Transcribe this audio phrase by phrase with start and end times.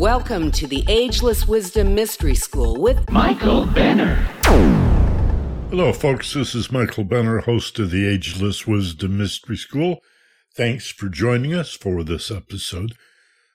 [0.00, 4.14] Welcome to the Ageless Wisdom Mystery School with Michael Benner.
[5.68, 6.32] Hello, folks.
[6.32, 10.00] This is Michael Benner, host of the Ageless Wisdom Mystery School.
[10.56, 12.94] Thanks for joining us for this episode.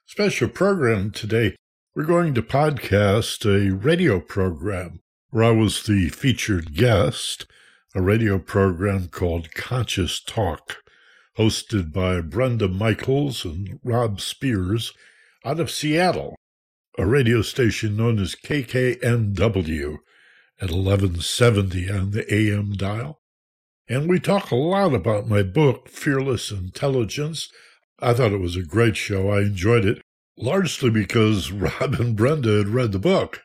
[0.06, 1.56] Special program today.
[1.96, 5.00] We're going to podcast a radio program
[5.32, 7.48] where I was the featured guest,
[7.96, 10.84] a radio program called Conscious Talk,
[11.40, 14.94] hosted by Brenda Michaels and Rob Spears
[15.46, 16.36] out of Seattle,
[16.98, 19.98] a radio station known as KKNW
[20.60, 23.22] at 1170 on the AM dial.
[23.88, 27.50] And we talk a lot about my book, Fearless Intelligence.
[28.00, 29.30] I thought it was a great show.
[29.30, 30.02] I enjoyed it
[30.36, 33.42] largely because Rob and Brenda had read the book.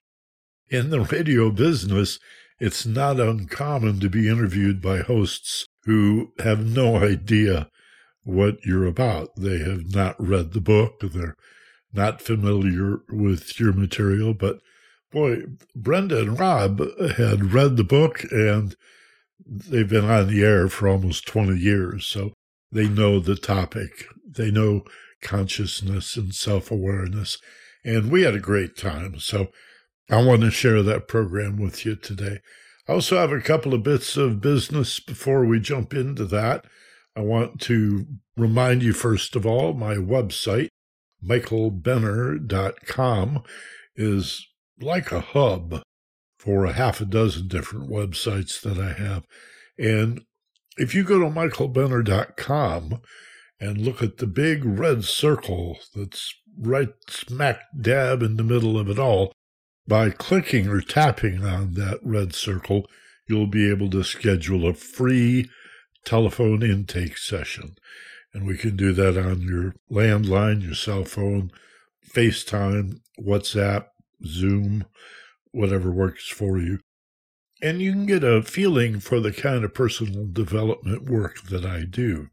[0.70, 2.18] In the radio business,
[2.58, 7.68] it's not uncommon to be interviewed by hosts who have no idea
[8.22, 9.30] what you're about.
[9.36, 11.00] They have not read the book.
[11.00, 11.36] They're
[11.92, 14.60] not familiar with your material, but
[15.10, 15.42] boy,
[15.74, 16.80] Brenda and Rob
[17.16, 18.76] had read the book and
[19.44, 22.06] they've been on the air for almost 20 years.
[22.06, 22.32] So
[22.70, 24.04] they know the topic.
[24.24, 24.84] They know
[25.22, 27.38] consciousness and self awareness.
[27.84, 29.18] And we had a great time.
[29.18, 29.48] So
[30.10, 32.40] I want to share that program with you today.
[32.88, 36.64] I also have a couple of bits of business before we jump into that.
[37.16, 40.68] I want to remind you, first of all, my website,
[41.24, 43.42] michaelbenner.com
[43.96, 44.46] is
[44.80, 45.82] like a hub
[46.38, 49.24] for a half a dozen different websites that I have.
[49.78, 50.22] And
[50.76, 53.02] if you go to michaelbenner.com
[53.60, 58.88] and look at the big red circle that's right smack dab in the middle of
[58.88, 59.32] it all,
[59.86, 62.86] by clicking or tapping on that red circle,
[63.28, 65.50] you'll be able to schedule a free
[66.04, 67.74] telephone intake session.
[68.32, 71.50] And we can do that on your landline, your cell phone,
[72.08, 73.86] FaceTime, WhatsApp,
[74.24, 74.84] Zoom,
[75.52, 76.80] whatever works for you.
[77.62, 81.84] And you can get a feeling for the kind of personal development work that I
[81.84, 82.28] do.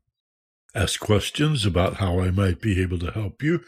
[0.74, 3.62] Ask questions about how I might be able to help you,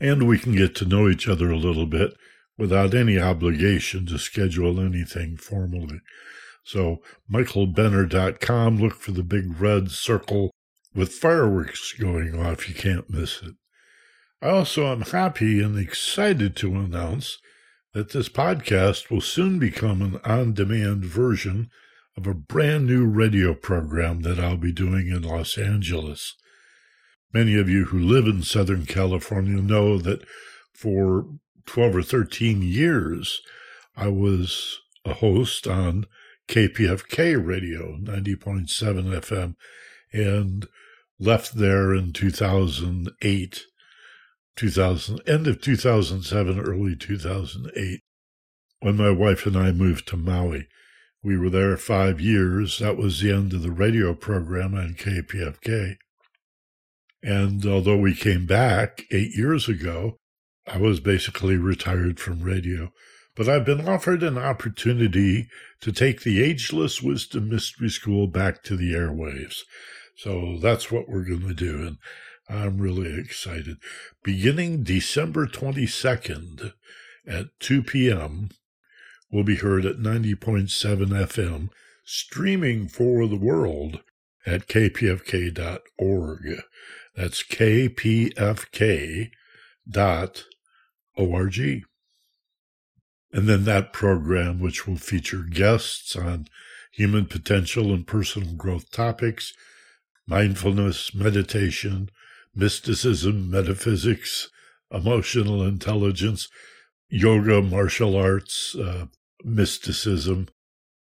[0.00, 2.14] and we can get to know each other a little bit
[2.56, 6.00] without any obligation to schedule anything formally.
[6.64, 10.52] So, michaelbenner.com, look for the big red circle
[10.94, 12.68] with fireworks going off.
[12.68, 13.54] You can't miss it.
[14.40, 17.38] I also am happy and excited to announce
[17.94, 21.70] that this podcast will soon become an on demand version
[22.16, 26.34] of a brand new radio program that I'll be doing in Los Angeles.
[27.32, 30.24] Many of you who live in Southern California know that
[30.74, 31.26] for
[31.66, 33.40] 12 or 13 years,
[33.96, 36.06] I was a host on
[36.48, 39.54] KPFK radio, 90.7 FM,
[40.12, 40.66] and
[41.22, 43.62] left there in 2008,
[44.56, 48.00] 2000, end of 2007, early 2008,
[48.80, 50.66] when my wife and I moved to Maui.
[51.22, 52.80] We were there five years.
[52.80, 55.94] That was the end of the radio program on KPFK.
[57.22, 60.16] And although we came back eight years ago,
[60.66, 62.90] I was basically retired from radio.
[63.36, 65.48] But I've been offered an opportunity
[65.80, 69.58] to take the Ageless Wisdom Mystery School back to the airwaves.
[70.16, 71.86] So that's what we're going to do.
[71.86, 71.98] And
[72.48, 73.78] I'm really excited.
[74.22, 76.72] Beginning December 22nd
[77.26, 78.50] at 2 p.m.,
[79.32, 80.68] will be heard at 90.7
[81.08, 81.70] FM,
[82.04, 84.00] streaming for the world
[84.44, 86.60] at kpfk.org.
[87.16, 88.32] That's kpfk.org.
[93.34, 96.46] And then that program, which will feature guests on
[96.92, 99.54] human potential and personal growth topics,
[100.26, 102.10] mindfulness, meditation,
[102.54, 104.48] mysticism, metaphysics,
[104.90, 106.48] emotional intelligence,
[107.08, 109.06] yoga, martial arts, uh,
[109.44, 110.48] mysticism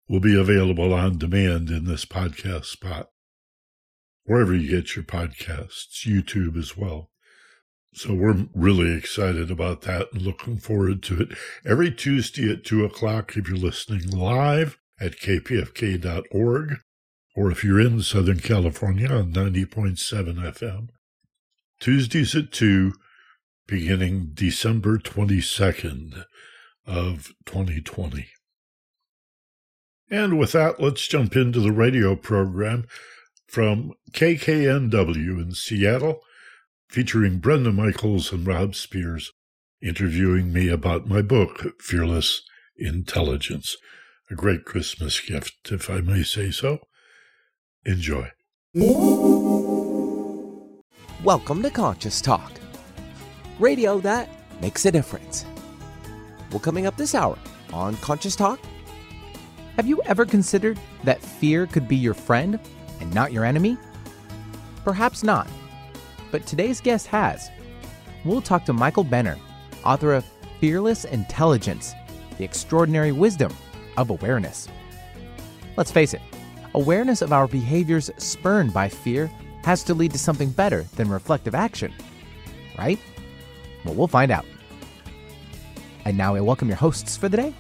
[0.08, 3.10] will be available on demand in this podcast spot,
[4.24, 7.10] wherever you get your podcasts, YouTube as well.
[7.92, 11.28] So we're really excited about that and looking forward to it.
[11.66, 16.76] Every Tuesday at two o'clock, if you're listening live at kpfk.org,
[17.36, 19.96] or if you're in Southern California on 90.7
[20.34, 20.88] FM.
[21.80, 22.92] Tuesdays at 2,
[23.66, 26.24] beginning December 22nd
[26.86, 28.26] of 2020.
[30.10, 32.86] And with that, let's jump into the radio program
[33.46, 36.20] from KKNW in Seattle,
[36.88, 39.32] featuring Brenda Michaels and Rob Spears
[39.82, 42.42] interviewing me about my book, Fearless
[42.76, 43.76] Intelligence.
[44.30, 46.80] A great Christmas gift, if I may say so.
[47.86, 48.30] Enjoy.
[51.24, 52.52] Welcome to Conscious Talk,
[53.58, 54.28] radio that
[54.60, 55.46] makes a difference.
[56.50, 57.38] Well, coming up this hour
[57.72, 58.60] on Conscious Talk.
[59.76, 62.60] Have you ever considered that fear could be your friend
[63.00, 63.78] and not your enemy?
[64.84, 65.48] Perhaps not,
[66.30, 67.50] but today's guest has.
[68.26, 69.38] We'll talk to Michael Benner,
[69.86, 70.26] author of
[70.60, 71.94] Fearless Intelligence
[72.36, 73.54] The Extraordinary Wisdom
[73.96, 74.68] of Awareness.
[75.78, 76.20] Let's face it,
[76.74, 79.30] awareness of our behaviors spurned by fear
[79.64, 81.92] has to lead to something better than reflective action,
[82.78, 82.98] right?
[83.84, 84.46] Well, we'll find out.
[86.04, 87.54] And now I welcome your hosts for the day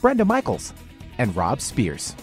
[0.00, 0.72] Brenda Michaels
[1.18, 2.14] and Rob Spears.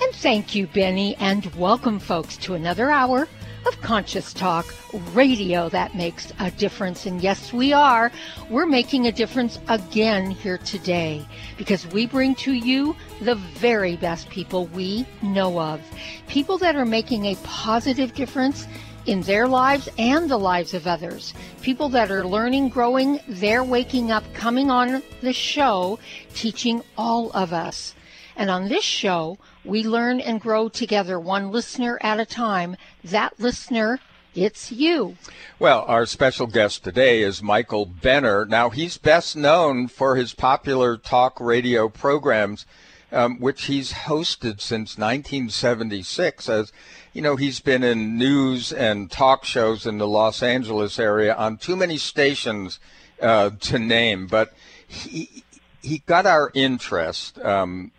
[0.00, 3.28] And thank you, Benny, and welcome, folks, to another hour
[3.66, 4.66] of Conscious Talk
[5.12, 7.06] radio that makes a difference.
[7.06, 8.10] And yes, we are.
[8.50, 11.26] We're making a difference again here today
[11.56, 15.80] because we bring to you the very best people we know of.
[16.28, 18.66] People that are making a positive difference
[19.06, 21.34] in their lives and the lives of others.
[21.60, 25.98] People that are learning, growing, they're waking up, coming on the show,
[26.34, 27.94] teaching all of us.
[28.36, 32.76] And on this show, we learn and grow together, one listener at a time.
[33.04, 34.00] That listener,
[34.34, 35.16] it's you.
[35.58, 38.44] Well, our special guest today is Michael Benner.
[38.46, 42.66] Now, he's best known for his popular talk radio programs,
[43.10, 46.72] um, which he's hosted since 1976 as
[47.12, 51.58] you know, he's been in news and talk shows in the Los Angeles area on
[51.58, 52.80] too many stations
[53.20, 54.52] uh, to name, but
[54.86, 55.44] he
[55.82, 57.90] he got our interest um,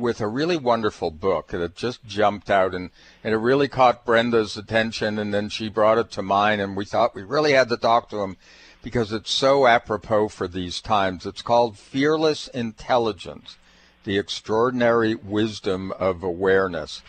[0.00, 2.90] with a really wonderful book that just jumped out and,
[3.22, 6.84] and it really caught Brenda's attention, and then she brought it to mine, and we
[6.84, 8.36] thought we really had to talk to him
[8.82, 11.26] because it's so apropos for these times.
[11.26, 13.58] It's called Fearless Intelligence:
[14.04, 17.02] The Extraordinary Wisdom of Awareness.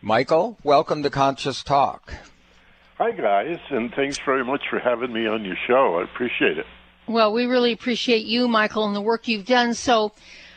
[0.00, 2.14] Michael, welcome to Conscious Talk.
[2.98, 5.98] Hi, guys, and thanks very much for having me on your show.
[6.00, 6.66] I appreciate it.
[7.06, 9.74] Well, we really appreciate you, Michael, and the work you've done.
[9.74, 10.12] So,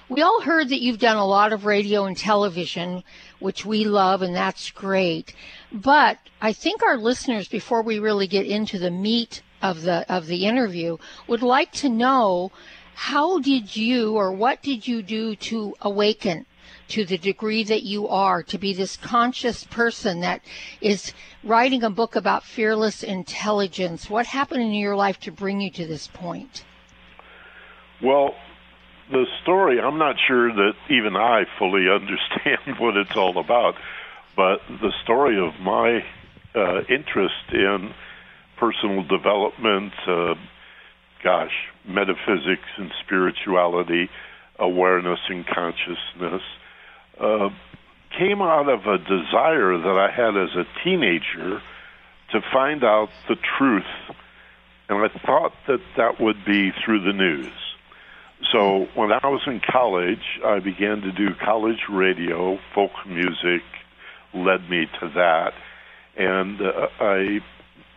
[0.10, 3.04] we all heard that you've done a lot of radio and television,
[3.40, 5.34] which we love, and that's great.
[5.72, 10.28] But I think our listeners, before we really get into the meat of the of
[10.28, 10.98] the interview,
[11.28, 12.52] would like to know
[12.94, 16.46] how did you or what did you do to awaken
[16.88, 20.42] to the degree that you are, to be this conscious person that
[20.82, 21.14] is
[21.44, 24.10] writing a book about fearless intelligence.
[24.10, 26.64] What happened in your life to bring you to this point?
[28.04, 28.36] Well,
[29.12, 33.76] the story, I'm not sure that even I fully understand what it's all about,
[34.36, 36.04] but the story of my
[36.56, 37.94] uh, interest in
[38.58, 40.36] personal development, uh,
[41.24, 41.54] gosh,
[41.88, 44.10] metaphysics and spirituality,
[44.58, 46.42] awareness and consciousness,
[47.20, 47.50] uh,
[48.18, 51.62] came out of a desire that I had as a teenager
[52.32, 53.84] to find out the truth.
[54.88, 57.52] And I thought that that would be through the news.
[58.52, 63.64] So when I was in college, I began to do college radio, folk music
[64.34, 65.54] led me to that.
[66.18, 67.40] And uh, I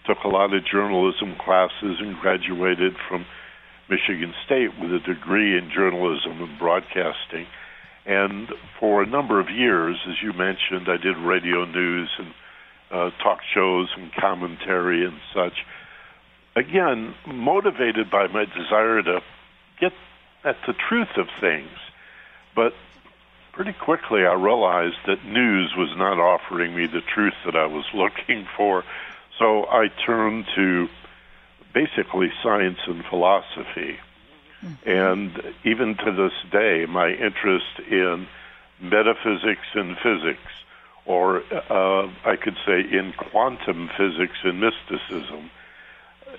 [0.06, 3.26] took a lot of journalism classes and graduated from
[3.90, 7.46] Michigan State with a degree in journalism and broadcasting.
[8.06, 8.48] And
[8.80, 12.28] for a number of years, as you mentioned, I did radio news and
[12.90, 15.52] uh, talk shows and commentary and such.
[16.56, 19.20] Again, motivated by my desire to
[19.80, 19.92] get
[20.44, 21.76] at the truth of things.
[22.54, 22.74] But
[23.52, 27.84] pretty quickly, I realized that news was not offering me the truth that I was
[27.94, 28.84] looking for.
[29.38, 30.88] So I turned to
[31.72, 33.98] basically science and philosophy.
[34.84, 38.26] And even to this day, my interest in
[38.80, 40.50] metaphysics and physics,
[41.06, 45.50] or uh, I could say in quantum physics and mysticism,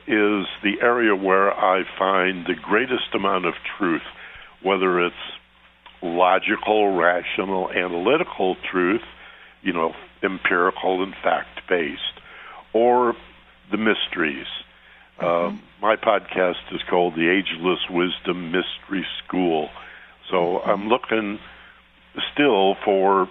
[0.07, 4.01] is the area where I find the greatest amount of truth,
[4.63, 5.15] whether it's
[6.01, 9.01] logical, rational, analytical truth,
[9.61, 9.93] you know,
[10.23, 12.01] empirical and fact based,
[12.73, 13.13] or
[13.71, 14.47] the mysteries
[15.21, 15.55] Mm-hmm.
[15.55, 19.69] Uh, my podcast is called The Ageless Wisdom Mystery School.
[20.29, 20.69] So mm-hmm.
[20.69, 21.39] I'm looking
[22.33, 23.29] still for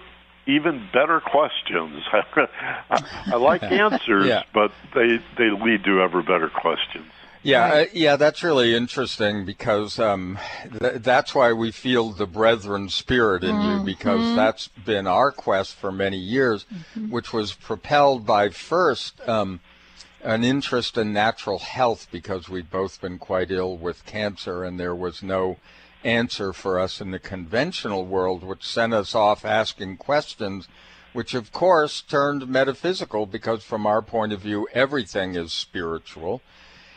[0.49, 2.03] even better questions.
[2.13, 4.43] I, I like answers, yeah.
[4.53, 7.11] but they they lead to ever better questions.
[7.41, 10.37] Yeah, uh, yeah, that's really interesting because um,
[10.79, 13.79] th- that's why we feel the brethren spirit in mm-hmm.
[13.79, 17.09] you because that's been our quest for many years, mm-hmm.
[17.09, 19.61] which was propelled by first um,
[20.21, 24.95] an interest in natural health because we'd both been quite ill with cancer and there
[24.95, 25.57] was no
[26.03, 30.67] answer for us in the conventional world, which sent us off asking questions,
[31.13, 36.41] which of course turned metaphysical because from our point of view, everything is spiritual.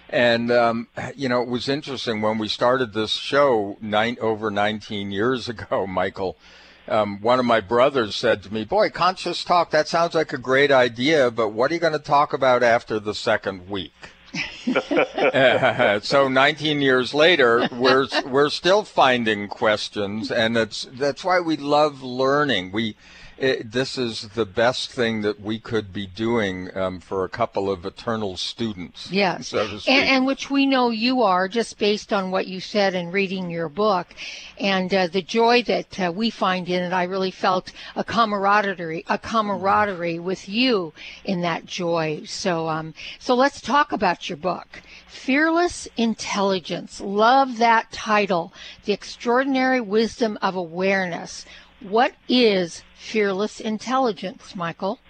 [0.09, 5.11] And um, you know, it was interesting when we started this show nine over 19
[5.11, 6.37] years ago, Michael.
[6.89, 9.71] Um, one of my brothers said to me, "Boy, conscious talk.
[9.71, 12.99] That sounds like a great idea, but what are you going to talk about after
[12.99, 14.12] the second week?"
[16.03, 22.03] so 19 years later, we're we're still finding questions, and that's that's why we love
[22.03, 22.73] learning.
[22.73, 22.97] We
[23.43, 27.69] it, this is the best thing that we could be doing um, for a couple
[27.69, 29.11] of eternal students.
[29.11, 32.95] Yes, so and, and, which we know you are just based on what you said
[32.95, 34.15] and reading your book,
[34.61, 36.93] and uh, the joy that uh, we find in it.
[36.93, 40.93] I really felt a camaraderie, a camaraderie with you
[41.25, 42.23] in that joy.
[42.25, 44.69] So, um, so let's talk about your book.
[45.09, 47.01] Fearless Intelligence.
[47.01, 48.53] Love that title.
[48.85, 51.45] The Extraordinary Wisdom of Awareness.
[51.83, 55.01] What is fearless intelligence, Michael?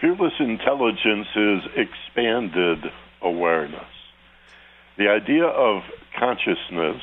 [0.00, 2.90] Fearless intelligence is expanded
[3.20, 3.84] awareness.
[4.96, 5.82] The idea of
[6.18, 7.02] consciousness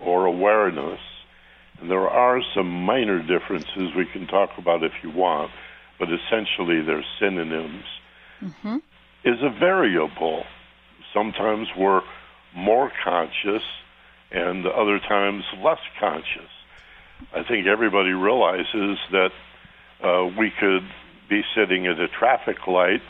[0.00, 1.00] or awareness,
[1.80, 5.50] and there are some minor differences we can talk about if you want,
[5.98, 7.84] but essentially they're synonyms,
[8.42, 8.76] mm-hmm.
[9.24, 10.44] is a variable.
[11.12, 12.02] Sometimes we're
[12.54, 13.62] more conscious
[14.30, 16.50] and other times less conscious.
[17.32, 19.30] I think everybody realizes that
[20.02, 20.82] uh, we could
[21.28, 23.02] be sitting at a traffic light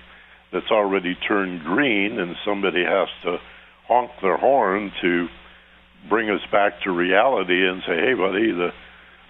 [0.53, 3.39] that's already turned green, and somebody has to
[3.87, 5.29] honk their horn to
[6.09, 8.73] bring us back to reality and say, "Hey, buddy, the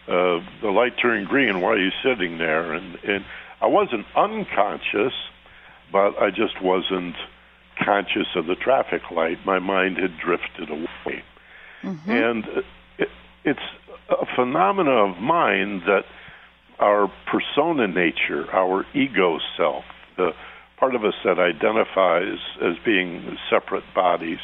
[0.08, 1.60] uh, the light turned green.
[1.60, 3.24] Why are you sitting there?" And and
[3.60, 5.14] I wasn't unconscious,
[5.92, 7.16] but I just wasn't
[7.78, 9.38] conscious of the traffic light.
[9.44, 11.22] My mind had drifted away,
[11.82, 12.10] mm-hmm.
[12.10, 12.44] and
[12.98, 13.08] it,
[13.44, 13.60] it's
[14.10, 16.04] a phenomena of mind that
[16.78, 19.84] our persona nature, our ego self,
[20.16, 20.30] the
[20.78, 24.38] part of us that identifies as being separate bodies,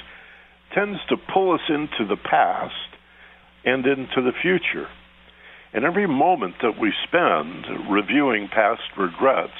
[0.74, 2.74] tends to pull us into the past
[3.64, 4.88] and into the future.
[5.72, 9.52] And every moment that we spend reviewing past regrets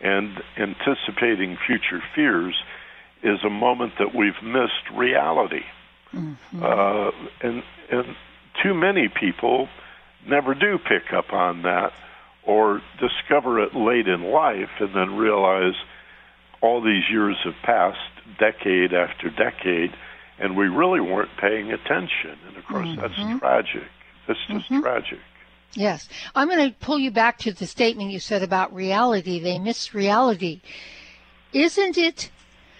[0.00, 2.54] and anticipating future fears
[3.22, 5.64] is a moment that we've missed reality.
[6.14, 6.62] Mm-hmm.
[6.62, 7.10] Uh,
[7.42, 8.16] and, and
[8.62, 9.68] too many people
[10.26, 11.92] never do pick up on that
[12.44, 15.74] or discover it late in life and then realize
[16.60, 17.98] all these years have passed,
[18.38, 19.94] decade after decade,
[20.38, 22.38] and we really weren't paying attention.
[22.46, 23.00] And of course, mm-hmm.
[23.00, 23.88] that's tragic.
[24.26, 24.80] That's just mm-hmm.
[24.80, 25.18] tragic.
[25.74, 26.08] Yes.
[26.34, 29.38] I'm going to pull you back to the statement you said about reality.
[29.38, 30.60] They miss reality.
[31.52, 32.30] Isn't it,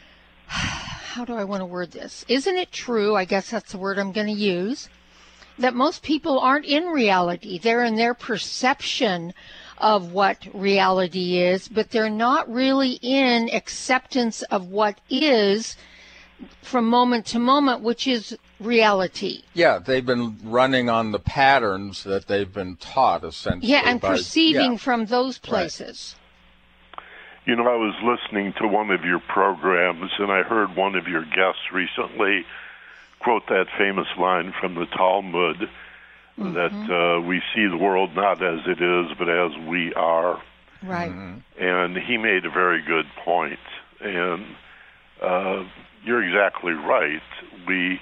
[0.47, 2.25] how do I want to word this?
[2.29, 3.15] Isn't it true?
[3.15, 4.89] I guess that's the word I'm going to use
[5.61, 7.59] that most people aren't in reality.
[7.59, 9.33] They're in their perception
[9.79, 15.77] of what reality is, but they're not really in acceptance of what is
[16.63, 19.43] from moment to moment, which is reality.
[19.55, 23.71] Yeah, they've been running on the patterns that they've been taught, essentially.
[23.71, 24.79] Yeah, and by, perceiving yeah.
[24.79, 26.15] from those places.
[26.17, 27.05] Right.
[27.47, 31.09] You know, I was listening to one of your programs, and I heard one of
[31.09, 32.45] your guests recently
[33.21, 35.69] quote that famous line from the Talmud
[36.39, 36.55] mm-hmm.
[36.55, 40.43] that uh, we see the world not as it is, but as we are.
[40.83, 41.11] Right.
[41.11, 41.63] Mm-hmm.
[41.63, 43.61] And he made a very good point.
[44.01, 44.47] And
[45.21, 45.65] uh,
[46.05, 47.23] you're exactly right.
[47.69, 48.01] We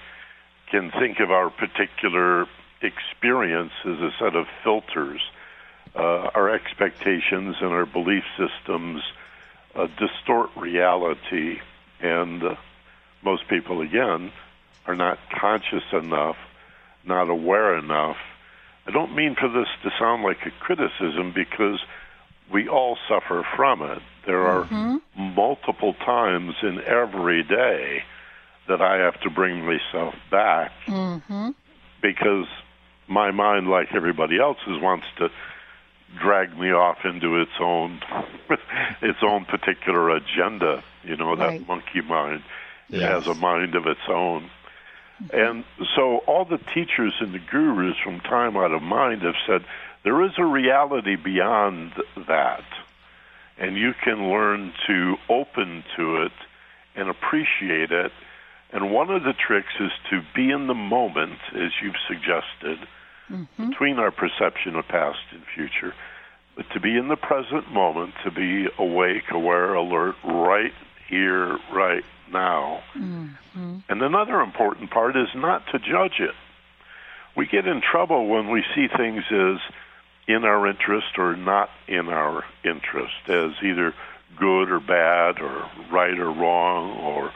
[0.70, 2.46] can think of our particular
[2.80, 5.20] experience as a set of filters.
[5.96, 9.02] Uh, our expectations and our belief systems
[9.74, 11.58] uh, distort reality,
[12.00, 12.54] and uh,
[13.24, 14.30] most people, again,
[14.88, 16.36] are not conscious enough,
[17.04, 18.16] not aware enough.
[18.86, 21.78] I don't mean for this to sound like a criticism because
[22.50, 23.98] we all suffer from it.
[24.26, 25.22] There are mm-hmm.
[25.34, 28.02] multiple times in every day
[28.66, 31.50] that I have to bring myself back mm-hmm.
[32.00, 32.46] because
[33.08, 35.28] my mind, like everybody else's, wants to
[36.18, 38.00] drag me off into its own
[39.02, 40.82] its own particular agenda.
[41.04, 41.60] You know, right.
[41.60, 42.42] that monkey mind
[42.88, 43.02] yes.
[43.02, 44.50] has a mind of its own.
[45.32, 45.64] And
[45.96, 49.64] so all the teachers and the gurus from time out of mind have said
[50.04, 51.92] there is a reality beyond
[52.28, 52.64] that.
[53.58, 56.32] And you can learn to open to it
[56.94, 58.12] and appreciate it.
[58.72, 62.78] And one of the tricks is to be in the moment, as you've suggested,
[63.28, 63.70] mm-hmm.
[63.70, 65.94] between our perception of past and future,
[66.54, 70.74] but to be in the present moment, to be awake, aware, alert, right
[71.08, 72.82] here, right now.
[72.96, 73.78] Mm-hmm.
[73.88, 76.34] And another important part is not to judge it.
[77.36, 79.58] We get in trouble when we see things as
[80.26, 83.94] in our interest or not in our interest, as either
[84.36, 87.32] good or bad, or right or wrong, or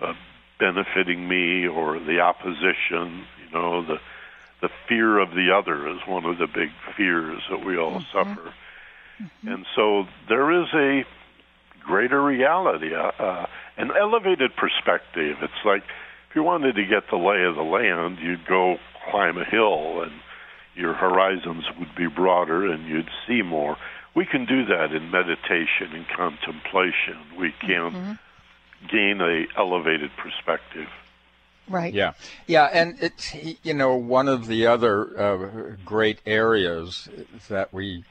[0.00, 0.14] uh,
[0.58, 3.24] benefiting me or the opposition.
[3.44, 4.00] You know, the
[4.62, 8.18] the fear of the other is one of the big fears that we all mm-hmm.
[8.18, 8.54] suffer.
[9.20, 9.48] Mm-hmm.
[9.48, 11.04] And so there is a
[11.84, 15.36] greater reality, uh, uh, an elevated perspective.
[15.42, 15.82] It's like
[16.30, 18.76] if you wanted to get the lay of the land, you'd go
[19.10, 20.12] climb a hill and
[20.74, 23.76] your horizons would be broader and you'd see more.
[24.14, 27.18] We can do that in meditation and contemplation.
[27.38, 28.12] We can mm-hmm.
[28.90, 30.88] gain a elevated perspective.
[31.68, 31.94] Right.
[31.94, 32.12] Yeah.
[32.46, 37.08] Yeah, and it's you know one of the other uh, great areas
[37.48, 38.04] that we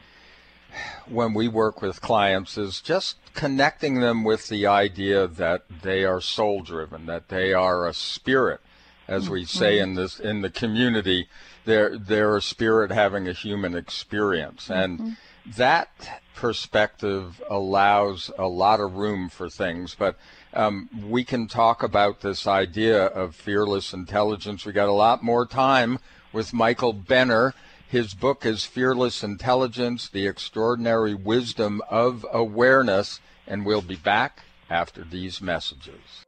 [1.08, 6.22] when we work with clients is just connecting them with the idea that they are
[6.22, 8.60] soul driven, that they are a spirit,
[9.08, 11.28] as we say in this in the community.
[11.66, 15.52] They're they're a spirit having a human experience, and mm-hmm.
[15.58, 19.96] that perspective allows a lot of room for things.
[19.98, 20.18] But
[20.54, 24.66] um, we can talk about this idea of fearless intelligence.
[24.66, 26.00] We got a lot more time
[26.32, 27.54] with Michael Benner.
[27.94, 33.20] His book is Fearless Intelligence The Extraordinary Wisdom of Awareness.
[33.46, 36.26] And we'll be back after these messages.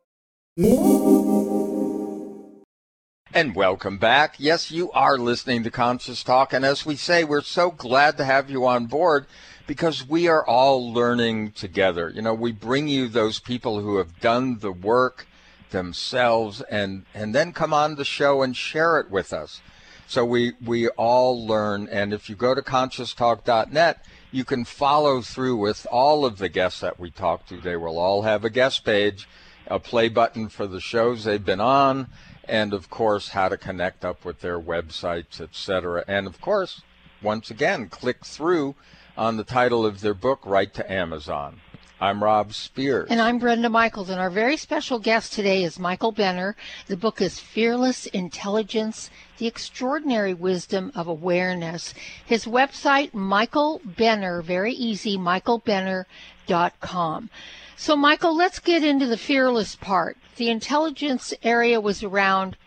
[3.33, 4.35] And welcome back.
[4.37, 6.53] Yes, you are listening to Conscious Talk.
[6.53, 9.25] And as we say, we're so glad to have you on board
[9.65, 12.11] because we are all learning together.
[12.13, 15.25] You know, we bring you those people who have done the work
[15.71, 19.61] themselves and, and then come on the show and share it with us.
[20.07, 21.87] So we, we all learn.
[21.89, 26.81] And if you go to conscioustalk.net, you can follow through with all of the guests
[26.81, 27.57] that we talk to.
[27.59, 29.27] They will all have a guest page,
[29.67, 32.07] a play button for the shows they've been on,
[32.47, 36.03] and of course, how to connect up with their websites, etc.
[36.07, 36.81] And of course,
[37.21, 38.75] once again, click through
[39.17, 41.61] on the title of their book, Right to Amazon.
[41.99, 43.07] I'm Rob Spears.
[43.09, 44.09] And I'm Brenda Michaels.
[44.09, 46.57] And our very special guest today is Michael Benner.
[46.87, 51.93] The book is Fearless Intelligence The Extraordinary Wisdom of Awareness.
[52.25, 57.29] His website, Michael Benner, very easy, michaelbenner.com.
[57.77, 60.17] So, Michael, let's get into the fearless part.
[60.35, 62.57] The intelligence area was around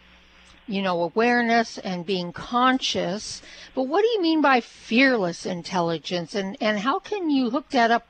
[0.66, 3.40] you know, awareness and being conscious.
[3.74, 6.34] But what do you mean by fearless intelligence?
[6.34, 8.06] And, and how can you hook that up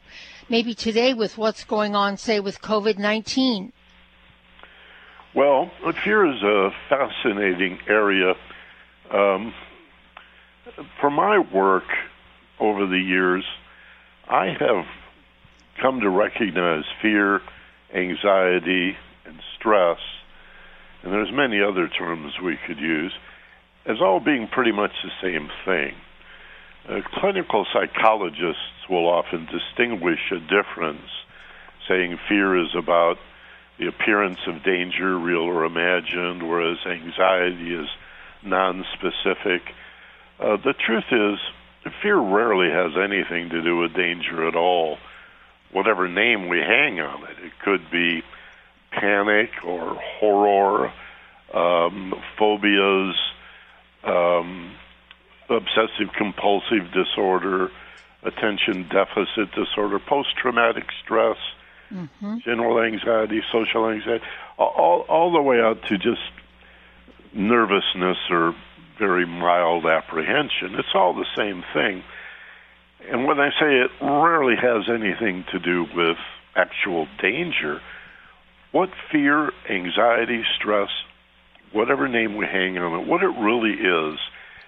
[0.49, 3.73] maybe today with what's going on, say, with COVID 19?
[5.35, 5.71] Well,
[6.05, 8.35] fear is a fascinating area.
[9.13, 9.55] Um,
[11.01, 11.85] for my work
[12.59, 13.45] over the years,
[14.29, 14.85] I have
[15.81, 17.41] come to recognize fear,
[17.95, 19.99] anxiety, and stress
[21.03, 23.13] and there's many other terms we could use,
[23.87, 25.95] as all being pretty much the same thing.
[26.89, 31.11] Uh, clinical psychologists will often distinguish a difference,
[31.89, 33.17] saying fear is about
[33.79, 37.89] the appearance of danger, real or imagined, whereas anxiety is
[38.43, 39.63] non-specific.
[40.41, 41.39] Uh, the truth is,
[42.03, 44.99] fear rarely has anything to do with danger at all.
[45.73, 48.23] Whatever name we hang on it, it could be
[48.91, 50.93] panic or horror,
[51.55, 53.15] um, phobias,
[54.05, 54.75] um,
[55.49, 57.69] obsessive compulsive disorder,
[58.23, 61.37] attention deficit disorder, post traumatic stress,
[61.93, 62.39] mm-hmm.
[62.45, 64.25] general anxiety, social anxiety,
[64.59, 66.21] all, all the way out to just
[67.33, 68.55] nervousness or
[68.99, 70.75] very mild apprehension.
[70.75, 72.03] It's all the same thing.
[73.11, 76.17] And when I say it rarely has anything to do with
[76.57, 77.81] actual danger,
[78.73, 80.91] what fear, anxiety, stress,
[81.73, 84.19] whatever name we hang on it, what it really is,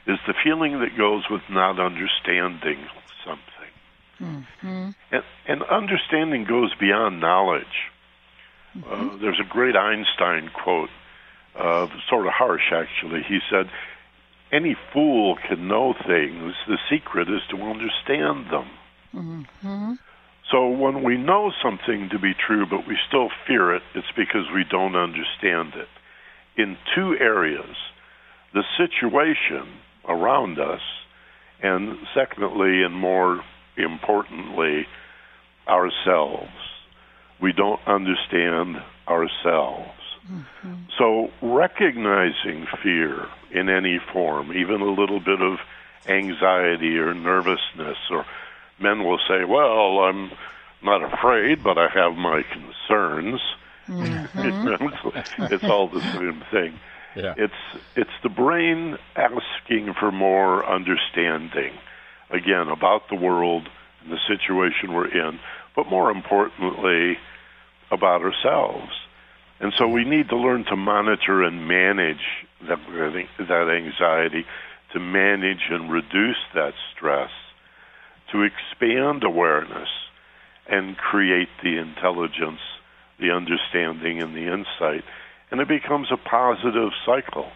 [0.07, 2.79] is the feeling that goes with not understanding
[3.25, 3.71] something.
[4.21, 4.91] Mm-hmm.
[5.13, 7.91] And, and understanding goes beyond knowledge.
[8.77, 8.93] Mm-hmm.
[8.93, 10.91] Uh, there's a great Einstein quote,
[11.57, 13.23] uh, sort of harsh actually.
[13.27, 13.71] He said,
[14.53, 18.71] Any fool can know things, the secret is to understand them.
[19.15, 19.93] Mm-hmm.
[20.51, 24.51] So when we know something to be true but we still fear it, it's because
[24.53, 25.89] we don't understand it.
[26.57, 27.77] In two areas,
[28.53, 29.69] the situation
[30.09, 30.81] around us,
[31.63, 33.43] and secondly, and more
[33.77, 34.87] importantly,
[35.69, 36.51] ourselves.
[37.41, 40.01] We don't understand ourselves.
[40.31, 40.75] Mm-hmm.
[40.99, 45.59] So recognizing fear in any form, even a little bit of
[46.07, 48.27] anxiety or nervousness or
[48.79, 50.31] men will say, "Well, I'm
[50.83, 53.41] not afraid, but I have my concerns."
[53.89, 55.45] Mm-hmm.
[55.53, 56.79] it's all the same thing.
[57.17, 57.35] Yeah.
[57.37, 61.73] It's it's the brain asking for more understanding,
[62.31, 63.69] again about the world
[64.03, 65.41] and the situation we're in,
[65.75, 67.19] but more importantly
[67.91, 68.93] about ourselves.
[69.59, 72.79] And so we need to learn to monitor and manage that,
[73.39, 74.47] that anxiety,
[74.93, 77.31] to manage and reduce that stress,
[78.33, 79.89] to expand awareness
[80.67, 82.61] and create the intelligence,
[83.19, 85.05] the understanding, and the insight.
[85.51, 87.51] And it becomes a positive cycle.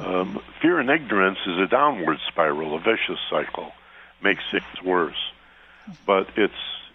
[0.00, 3.72] Um, fear and ignorance is a downward spiral, a vicious cycle,
[4.22, 5.16] makes things worse.
[6.06, 6.54] But its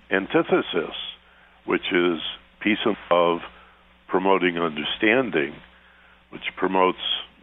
[0.09, 0.95] antithesis,
[1.65, 2.19] which is
[2.59, 3.41] peace and love,
[4.07, 5.55] promoting understanding,
[6.29, 6.99] which promotes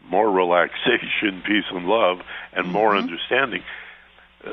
[0.09, 2.20] more relaxation, peace, and love,
[2.53, 2.72] and mm-hmm.
[2.72, 3.62] more understanding.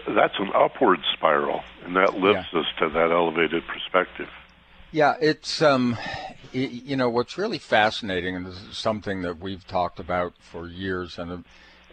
[0.08, 2.62] That's an upward spiral, and that lifts yeah.
[2.62, 4.30] us to that elevated perspective.
[4.92, 5.98] Yeah, it's um,
[6.56, 11.18] you know what's really fascinating, and this is something that we've talked about for years,
[11.18, 11.44] and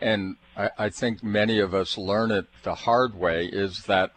[0.01, 4.13] and I, I think many of us learn it the hard way, is that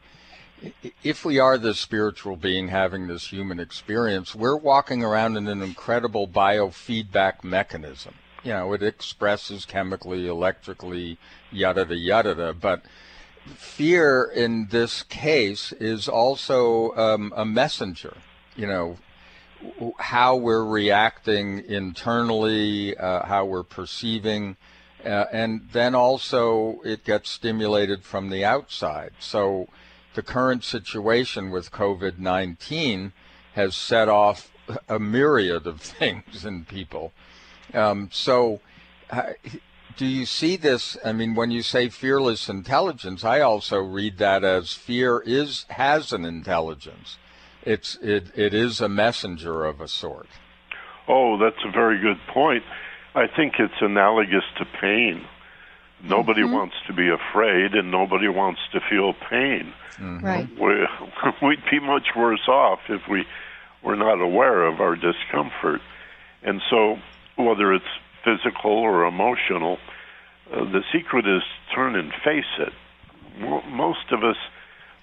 [1.03, 5.61] if we are this spiritual being having this human experience, we're walking around in an
[5.61, 8.15] incredible biofeedback mechanism.
[8.43, 11.17] You know, it expresses chemically, electrically,
[11.51, 12.53] yada da yada, da.
[12.53, 12.83] but
[13.55, 18.17] fear in this case is also um, a messenger.
[18.55, 18.97] You know,
[19.99, 24.57] how we're reacting internally, uh, how we're perceiving,
[25.03, 29.11] uh, and then also it gets stimulated from the outside.
[29.19, 29.67] So
[30.13, 33.13] the current situation with COVID 19
[33.53, 34.51] has set off
[34.89, 37.13] a myriad of things in people.
[37.73, 38.61] Um, so,
[39.09, 39.33] uh,
[39.97, 40.97] do you see this?
[41.05, 46.11] I mean, when you say fearless intelligence, I also read that as fear is has
[46.11, 47.17] an intelligence.
[47.65, 50.27] It's it it is a messenger of a sort.
[51.07, 52.63] Oh, that's a very good point.
[53.15, 55.25] I think it's analogous to pain.
[56.03, 56.53] Nobody mm-hmm.
[56.53, 59.73] wants to be afraid, and nobody wants to feel pain.
[59.97, 60.25] Mm-hmm.
[60.25, 60.47] Right.
[60.59, 60.87] We,
[61.47, 63.25] we'd be much worse off if we
[63.83, 65.81] were not aware of our discomfort.
[66.43, 66.97] And so,
[67.37, 67.85] whether it's
[68.23, 69.77] physical or emotional,
[70.51, 72.73] uh, the secret is turn and face it.
[73.69, 74.37] Most of us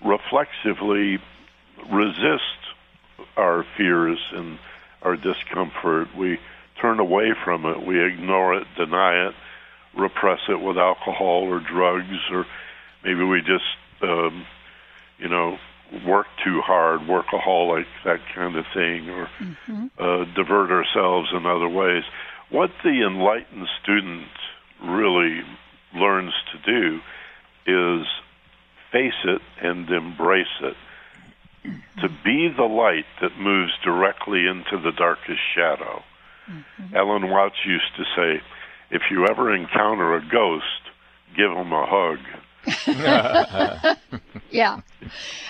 [0.05, 1.19] reflexively
[1.91, 2.43] resist
[3.37, 4.59] our fears and
[5.03, 6.15] our discomfort.
[6.17, 6.39] We
[6.81, 9.35] turn away from it, we ignore it, deny it,
[9.97, 12.47] repress it with alcohol or drugs, or
[13.05, 13.65] maybe we just,
[14.03, 14.47] um,
[15.19, 15.59] you know,
[16.07, 19.87] work too hard, workaholic, that kind of thing, or mm-hmm.
[19.99, 22.05] uh, divert ourselves in other ways.
[22.51, 24.29] What the enlightened student
[24.83, 25.43] really
[25.95, 27.01] learns to do
[27.67, 28.07] is
[28.91, 30.77] face it and embrace it.
[31.65, 36.03] To be the light that moves directly into the darkest shadow.
[36.51, 36.97] Mm-hmm.
[36.97, 38.43] Alan Watts used to say,
[38.91, 40.65] if you ever encounter a ghost,
[41.37, 42.19] give them a hug.
[44.51, 44.81] yeah,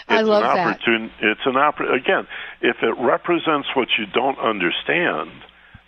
[0.08, 0.78] I it's love that.
[1.20, 2.26] It's an oppor- again.
[2.62, 5.30] If it represents what you don't understand,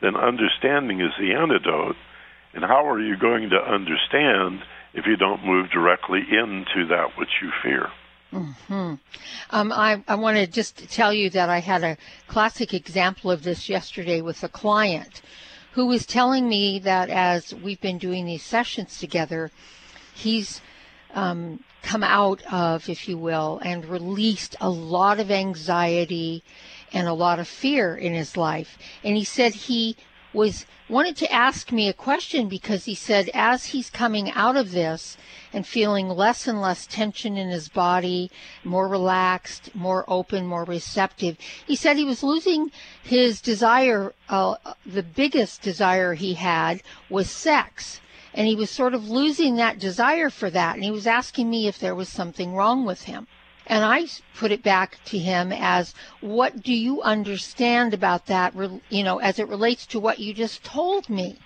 [0.02, 1.96] then understanding is the antidote.
[2.52, 4.60] And how are you going to understand
[4.92, 7.88] if you don't move directly into that which you fear?
[8.34, 8.94] Mm-hmm.
[9.50, 13.44] Um, I, I want to just tell you that I had a classic example of
[13.44, 15.22] this yesterday with a client
[15.72, 19.50] who was telling me that as we've been doing these sessions together,
[20.14, 20.60] he's
[21.14, 26.42] um, come out of, if you will, and released a lot of anxiety
[26.92, 28.78] and a lot of fear in his life.
[29.04, 29.96] And he said he
[30.34, 34.72] was wanted to ask me a question because he said as he's coming out of
[34.72, 35.16] this
[35.52, 38.30] and feeling less and less tension in his body,
[38.64, 42.70] more relaxed, more open, more receptive, he said he was losing
[43.02, 44.12] his desire.
[44.28, 48.00] Uh, the biggest desire he had was sex.
[48.34, 50.74] And he was sort of losing that desire for that.
[50.74, 53.28] And he was asking me if there was something wrong with him.
[53.66, 58.54] And I put it back to him as, what do you understand about that,
[58.90, 61.38] you know, as it relates to what you just told me?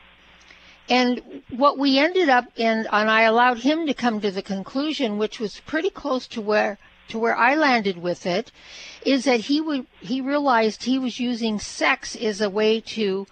[0.89, 5.19] And what we ended up in, and I allowed him to come to the conclusion,
[5.19, 6.79] which was pretty close to where
[7.09, 8.53] to where I landed with it,
[9.05, 13.27] is that he would he realized he was using sex as a way to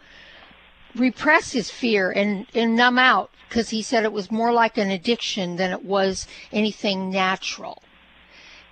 [0.94, 4.90] repress his fear and, and numb out because he said it was more like an
[4.90, 7.83] addiction than it was anything natural.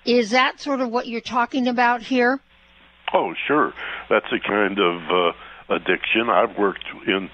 [0.05, 2.39] Is that sort of what you're talking about here?
[3.13, 3.73] Oh, sure.
[4.09, 6.29] That's a kind of uh, addiction.
[6.29, 7.29] I've worked in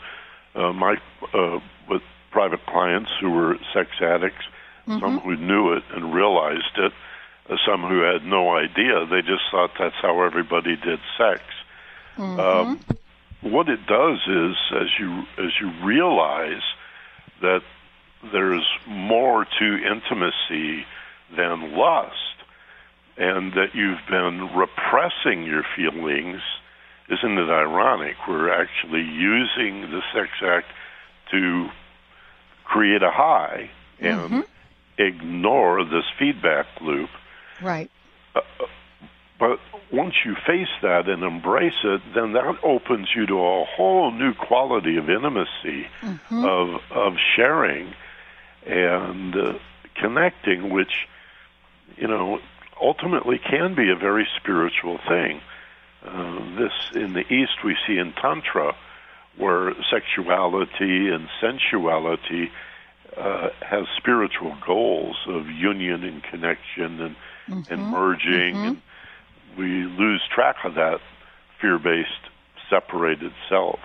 [0.55, 0.97] uh, my
[1.33, 4.45] uh, with private clients who were sex addicts,
[4.87, 4.99] mm-hmm.
[4.99, 6.93] some who knew it and realized it,
[7.49, 9.05] uh, some who had no idea.
[9.09, 11.41] They just thought that's how everybody did sex.
[12.17, 12.39] Mm-hmm.
[12.39, 12.79] Um,
[13.41, 16.61] what it does is, as you as you realize
[17.41, 17.61] that
[18.31, 20.85] there's more to intimacy
[21.35, 22.15] than lust,
[23.17, 26.41] and that you've been repressing your feelings
[27.11, 28.15] isn't it ironic?
[28.27, 30.67] We're actually using the sex act
[31.31, 31.67] to
[32.63, 33.69] create a high
[33.99, 34.39] and Mm-hmm.
[34.97, 37.09] ignore this feedback loop.
[37.61, 37.91] Right.
[39.39, 39.59] But
[39.91, 44.33] once you face that and embrace it, then that opens you to a whole new
[44.33, 45.87] quality of intimacy,
[46.31, 47.93] of of sharing,
[48.65, 49.53] and uh,
[49.99, 51.07] connecting, which
[51.97, 52.39] you know
[52.81, 55.41] ultimately can be a very spiritual thing.
[56.05, 58.75] Uh, this in the East we see in Tantra,
[59.37, 62.49] where sexuality and sensuality
[63.15, 67.15] uh, has spiritual goals of union and connection and
[67.69, 68.81] and merging, and
[69.57, 71.01] we lose track of that
[71.59, 72.29] fear-based,
[72.69, 73.79] separated self.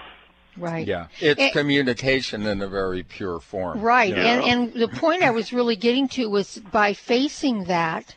[0.56, 0.86] Right.
[0.86, 3.80] Yeah, it's Eh, communication in a very pure form.
[3.82, 4.16] Right.
[4.16, 4.24] Yeah.
[4.24, 8.14] And and the point I was really getting to was by facing that,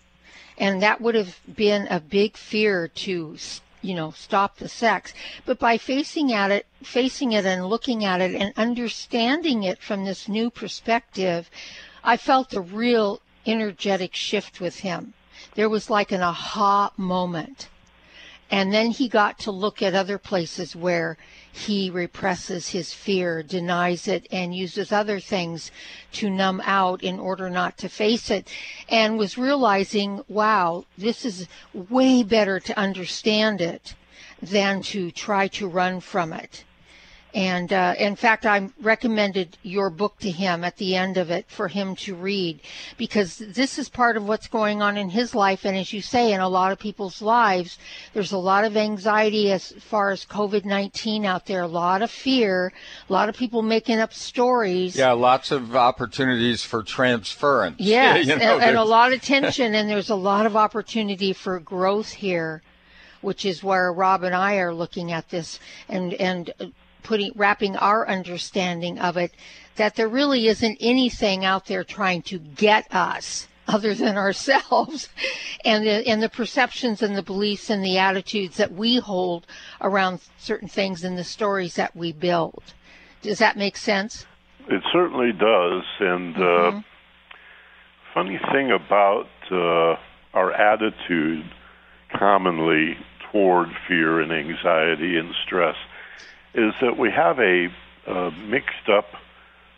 [0.60, 3.38] and that would have been a big fear to
[3.82, 5.14] you know stop the sex.
[5.46, 10.06] But by facing at it facing it and looking at it and understanding it from
[10.06, 11.50] this new perspective
[12.04, 15.14] i felt a real energetic shift with him.
[15.56, 17.68] There was like an aha moment
[18.52, 21.18] and then he got to look at other places where
[21.52, 25.72] he represses his fear, denies it, and uses other things
[26.14, 28.48] to numb out in order not to face it.
[28.88, 33.94] And was realizing, wow, this is way better to understand it
[34.42, 36.64] than to try to run from it.
[37.34, 41.46] And uh, in fact, I recommended your book to him at the end of it
[41.48, 42.62] for him to read
[42.98, 45.64] because this is part of what's going on in his life.
[45.64, 47.78] And as you say, in a lot of people's lives,
[48.14, 52.10] there's a lot of anxiety as far as COVID 19 out there, a lot of
[52.10, 52.74] fear,
[53.08, 54.96] a lot of people making up stories.
[54.96, 57.80] Yeah, lots of opportunities for transference.
[57.80, 61.34] Yes, You and, know, and a lot of tension, and there's a lot of opportunity
[61.34, 62.64] for growth here,
[63.22, 66.66] which is where Rob and I are looking at this and and uh,
[67.04, 69.34] putting wrapping our understanding of it
[69.76, 75.10] that there really isn't anything out there trying to get us other than ourselves
[75.66, 79.46] and the and the perceptions and the beliefs and the attitudes that we hold
[79.82, 82.64] around certain things and the stories that we build.
[83.22, 84.26] Does that make sense?
[84.68, 85.84] It certainly does.
[86.00, 86.78] And Mm-hmm.
[86.78, 86.82] uh,
[88.14, 89.96] funny thing about uh,
[90.34, 91.46] our attitude
[92.18, 92.98] commonly
[93.32, 95.76] toward fear and anxiety and stress
[96.54, 97.68] is that we have a
[98.08, 99.06] uh, mixed up,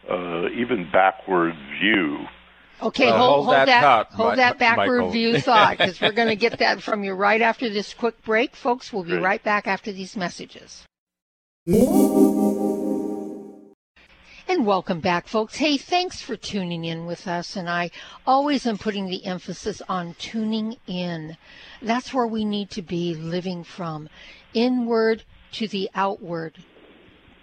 [0.09, 2.25] uh, even backward view.
[2.81, 5.11] Okay, Uh, hold, hold hold that that, thought, hold Mi- that backward Michael.
[5.11, 8.55] view thought, because we're going to get that from you right after this quick break,
[8.55, 8.91] folks.
[8.91, 9.21] We'll be Great.
[9.21, 10.83] right back after these messages.
[14.47, 15.55] And welcome back, folks.
[15.57, 17.55] Hey, thanks for tuning in with us.
[17.55, 17.91] And I
[18.25, 21.37] always am putting the emphasis on tuning in.
[21.81, 24.09] That's where we need to be living from
[24.53, 26.63] inward to the outward,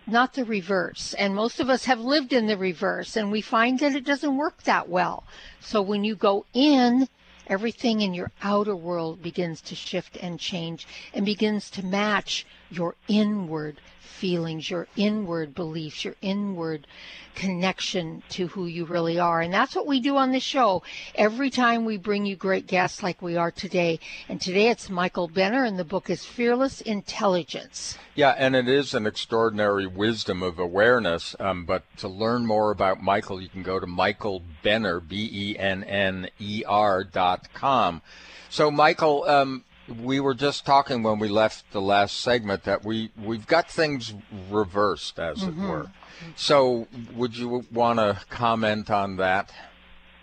[0.07, 1.15] not the reverse.
[1.15, 4.37] And most of us have lived in the reverse, and we find that it doesn't
[4.37, 5.25] work that well.
[5.61, 7.09] So when you go in,
[7.47, 12.95] everything in your outer world begins to shift and change and begins to match your
[13.09, 16.87] inward feelings, your inward beliefs, your inward
[17.35, 19.41] connection to who you really are.
[19.41, 20.83] And that's what we do on this show
[21.15, 24.01] every time we bring you great guests like we are today.
[24.29, 27.97] And today it's Michael Benner, and the book is Fearless Intelligence.
[28.17, 31.37] Yeah, and it is an extraordinary wisdom of awareness.
[31.39, 35.59] Um, but to learn more about Michael, you can go to Michael Benner, B E
[35.59, 38.03] N N E R dot com.
[38.51, 39.65] So, Michael, um,
[40.03, 44.15] we were just talking when we left the last segment that we we've got things
[44.51, 45.91] reversed, as it were.
[46.37, 49.53] So, would you want to comment on that?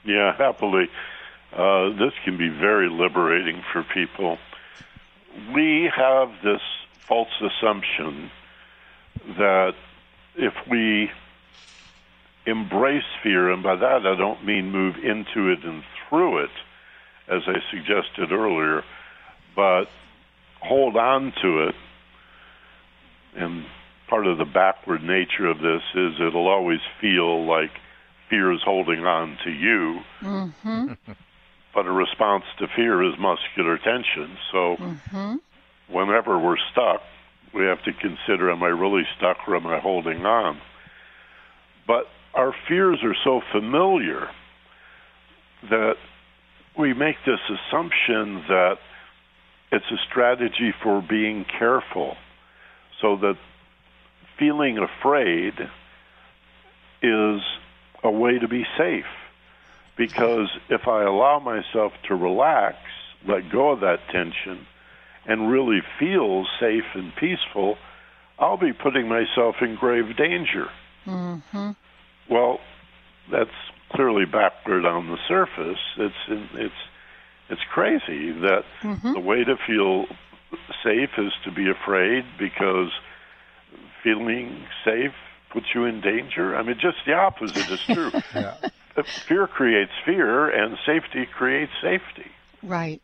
[0.04, 0.88] Yeah, happily.
[1.54, 4.38] Uh, this can be very liberating for people.
[5.54, 6.62] We have this
[7.08, 8.30] false assumption
[9.38, 9.74] that
[10.36, 11.10] if we
[12.46, 16.52] embrace fear, and by that I don't mean move into it and through it,
[17.28, 18.84] as I suggested earlier,
[19.56, 19.86] but
[20.62, 21.76] hold on to it.
[23.36, 23.66] And
[24.10, 27.72] part of the backward nature of this is it'll always feel like
[28.30, 30.00] fear is holding on to you.
[30.22, 30.94] Mm-hmm.
[31.74, 34.38] but a response to fear is muscular tension.
[34.52, 35.36] So mm-hmm.
[35.94, 37.02] whenever we're stuck,
[37.54, 40.60] we have to consider am I really stuck or am I holding on?
[41.88, 44.28] But our fears are so familiar
[45.70, 45.96] that
[46.78, 48.76] we make this assumption that
[49.76, 52.16] it's a strategy for being careful
[53.02, 53.38] so that
[54.40, 55.54] feeling afraid
[57.02, 57.42] is
[58.04, 59.06] a way to be safe
[59.98, 62.78] because if I allow myself to relax,
[63.28, 64.66] let go of that tension,
[65.26, 67.78] and really feel safe and peaceful,
[68.38, 70.68] I'll be putting myself in grave danger.
[71.06, 71.72] Mm-hmm.
[72.30, 72.60] Well,
[73.32, 73.50] that's
[73.92, 75.80] clearly backward on the surface.
[75.98, 76.16] It's
[76.54, 76.74] it's
[77.50, 79.14] it's crazy that mm-hmm.
[79.14, 80.06] the way to feel
[80.84, 82.90] safe is to be afraid because
[84.04, 85.14] feeling safe
[85.52, 86.56] puts you in danger.
[86.56, 88.12] I mean, just the opposite is true.
[88.36, 88.56] yeah.
[89.28, 92.32] Fear creates fear, and safety creates safety.
[92.64, 93.02] Right.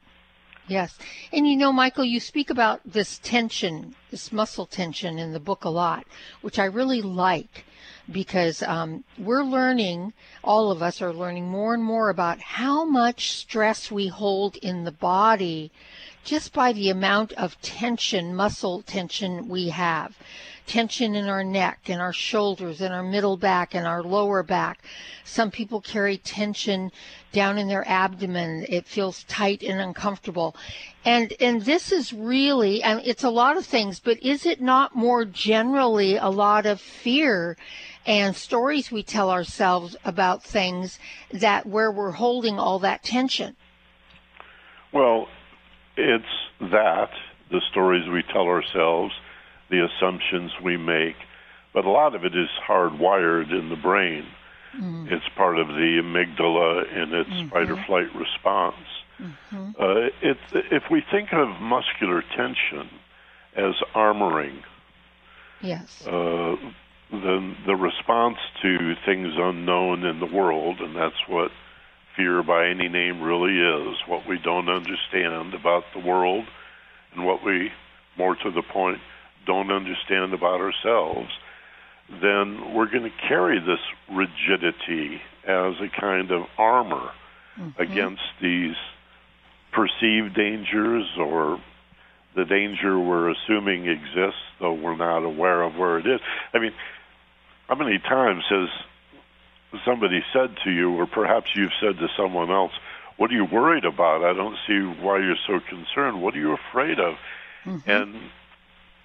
[0.68, 0.98] Yes.
[1.34, 5.66] And you know, Michael, you speak about this tension, this muscle tension in the book
[5.66, 6.06] a lot,
[6.42, 7.66] which I really like
[8.12, 13.32] because um, we're learning, all of us are learning more and more about how much
[13.32, 15.72] stress we hold in the body
[16.24, 20.16] just by the amount of tension, muscle tension we have.
[20.68, 24.80] Tension in our neck and our shoulders and our middle back and our lower back.
[25.26, 26.92] Some people carry tension
[27.32, 28.66] down in their abdomen.
[28.70, 30.56] It feels tight and uncomfortable.
[31.04, 34.96] And and this is really and it's a lot of things, but is it not
[34.96, 37.58] more generally a lot of fear
[38.06, 41.00] and stories we tell ourselves about things
[41.32, 43.56] that where we're holding all that tension?
[44.92, 45.28] Well,
[45.98, 46.26] it's
[46.60, 47.12] that
[47.50, 49.14] the stories we tell ourselves,
[49.70, 51.16] the assumptions we make,
[51.74, 54.26] but a lot of it is hardwired in the brain.
[54.76, 55.12] Mm.
[55.12, 57.50] It's part of the amygdala in its Mhm.
[57.50, 58.88] fight or flight response.
[59.22, 59.76] Mhm.
[59.80, 60.38] Uh, it,
[60.72, 62.90] if we think of muscular tension
[63.56, 64.64] as armoring,
[65.62, 66.08] Yes.
[66.08, 66.56] uh,
[67.12, 71.52] then the response to things unknown in the world, and that's what
[72.16, 76.46] fear by any name really is what we don't understand about the world
[77.14, 77.70] and what we,
[78.18, 79.00] more to the point,
[79.46, 81.30] don't understand about ourselves,
[82.22, 87.12] then we're going to carry this rigidity as a kind of armor
[87.60, 87.82] Mm-hmm.
[87.82, 88.76] against these
[89.74, 91.62] perceived dangers or
[92.34, 96.22] the danger we're assuming exists, though we're not aware of where it is.
[96.54, 96.72] I mean,
[97.72, 98.68] how many times has
[99.86, 102.74] somebody said to you, or perhaps you've said to someone else,
[103.16, 104.26] What are you worried about?
[104.26, 106.22] I don't see why you're so concerned.
[106.22, 107.16] What are you afraid of?
[107.66, 107.88] Mhm.
[107.88, 108.16] And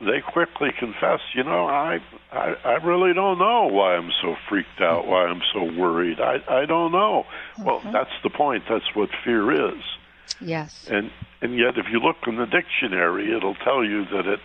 [0.00, 2.00] they quickly confess, you know, I,
[2.32, 6.18] I I really don't know why I'm so freaked out, why I'm so worried.
[6.20, 7.24] I I don't know.
[7.58, 7.92] Well, Mhm.
[7.92, 8.64] that's the point.
[8.68, 9.82] That's what fear is.
[10.40, 10.88] Yes.
[10.90, 14.40] And and yet, if you look in the dictionary, it'll tell you that it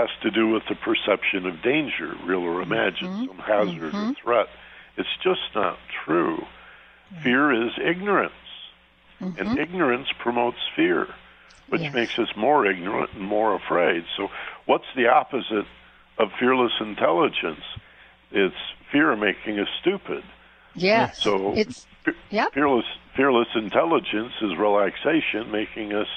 [0.00, 3.26] has to do with the perception of danger, real or imagined, Mhm.
[3.28, 4.16] some hazard or Mhm.
[4.16, 4.48] threat.
[4.96, 6.46] It's just not true.
[7.22, 8.32] Fear is ignorance,
[9.20, 9.58] and Mhm.
[9.58, 11.06] ignorance promotes fear,
[11.68, 11.94] which Yes.
[11.94, 14.04] makes us more ignorant and more afraid.
[14.16, 14.30] So,
[14.66, 15.66] what's the opposite
[16.18, 17.64] of fearless intelligence?
[18.30, 20.24] It's fear making us stupid.
[20.74, 21.18] Yes.
[21.22, 21.86] So, it's
[22.30, 22.52] Yep.
[22.54, 22.86] fearless
[23.16, 26.08] fearless intelligence is relaxation, making us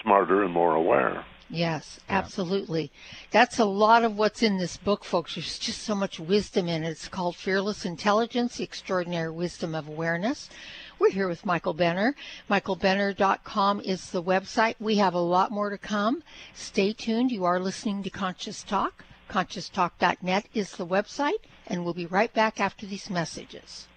[0.00, 1.24] smarter and more aware.
[1.52, 2.92] Yes, absolutely.
[3.32, 5.34] That's a lot of what's in this book, folks.
[5.34, 6.90] There's just so much wisdom in it.
[6.90, 10.48] It's called Fearless Intelligence, The Extraordinary Wisdom of Awareness.
[11.00, 12.14] We're here with Michael Benner.
[12.48, 14.76] MichaelBenner.com is the website.
[14.78, 16.22] We have a lot more to come.
[16.54, 17.32] Stay tuned.
[17.32, 19.04] You are listening to Conscious Talk.
[19.28, 23.88] ConsciousTalk.net is the website, and we'll be right back after these messages.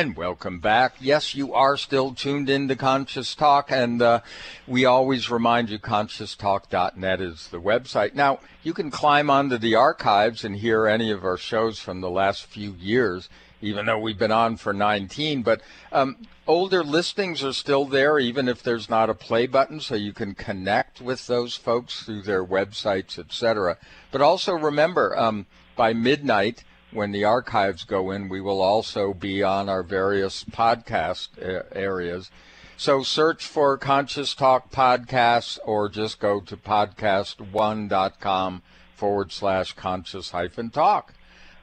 [0.00, 0.94] And welcome back.
[0.98, 4.20] Yes, you are still tuned in to Conscious Talk, and uh,
[4.66, 8.14] we always remind you ConsciousTalk.net is the website.
[8.14, 12.08] Now, you can climb onto the archives and hear any of our shows from the
[12.08, 13.28] last few years,
[13.60, 15.42] even though we've been on for 19.
[15.42, 15.60] But
[15.92, 20.14] um, older listings are still there, even if there's not a play button, so you
[20.14, 23.76] can connect with those folks through their websites, etc.
[24.10, 25.44] But also remember, um,
[25.76, 31.28] by midnight, when the archives go in, we will also be on our various podcast
[31.40, 32.30] uh, areas.
[32.76, 38.62] So search for Conscious Talk Podcasts or just go to podcast1.com
[38.94, 41.14] forward slash conscious hyphen talk.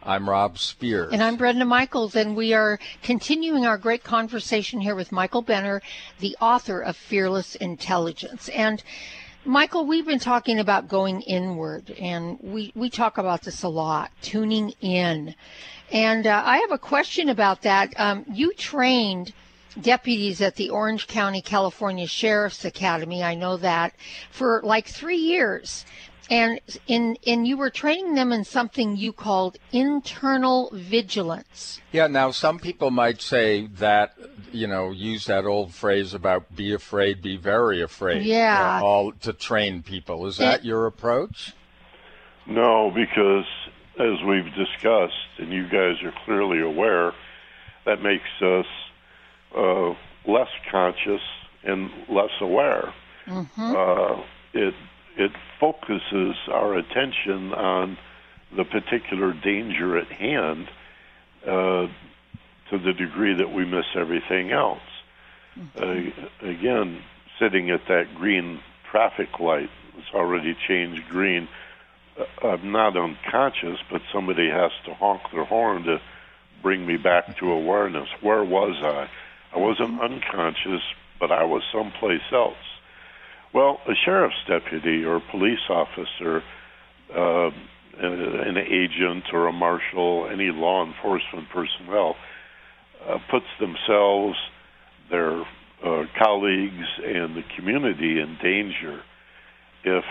[0.03, 1.11] I'm Rob Spence.
[1.11, 5.81] And I'm Brenda Michaels, and we are continuing our great conversation here with Michael Benner,
[6.19, 8.47] the author of Fearless Intelligence.
[8.49, 8.83] And
[9.47, 14.11] Michael, we've been talking about going inward, and we, we talk about this a lot,
[14.21, 15.35] tuning in.
[15.89, 17.93] And uh, I have a question about that.
[17.97, 19.33] Um, you trained
[19.79, 23.93] deputies at the Orange County, California Sheriff's Academy, I know that,
[24.31, 25.85] for like three years.
[26.29, 31.79] And in, in you were training them in something you called internal vigilance.
[31.91, 34.17] Yeah, now some people might say that,
[34.51, 38.23] you know, use that old phrase about be afraid, be very afraid.
[38.23, 38.81] Yeah.
[38.83, 40.25] all to train people.
[40.27, 41.53] Is that your approach?
[42.45, 43.45] No, because
[43.99, 47.13] as we've discussed, and you guys are clearly aware,
[47.85, 48.65] that makes us
[49.55, 49.89] uh,
[50.29, 51.21] less conscious
[51.63, 52.93] and less aware.
[53.27, 53.75] Mm-hmm.
[53.75, 54.23] Uh,
[54.53, 54.73] it
[55.17, 57.97] it focuses our attention on
[58.55, 60.69] the particular danger at hand
[61.45, 61.87] uh,
[62.69, 64.79] to the degree that we miss everything else.
[65.57, 66.19] Mm-hmm.
[66.43, 67.01] Uh, again,
[67.39, 68.59] sitting at that green
[68.89, 71.47] traffic light, it's already changed green.
[72.17, 75.99] Uh, I'm not unconscious, but somebody has to honk their horn to
[76.61, 78.07] bring me back to awareness.
[78.21, 79.09] Where was I?
[79.55, 80.81] I wasn't unconscious,
[81.19, 82.55] but I was someplace else.
[83.53, 86.43] Well, a sheriff's deputy or police officer,
[87.15, 87.49] uh,
[87.99, 92.15] an agent or a marshal, any law enforcement personnel,
[93.07, 94.35] uh, puts themselves,
[95.09, 95.41] their
[95.83, 99.01] uh, colleagues, and the community in danger
[99.83, 100.03] if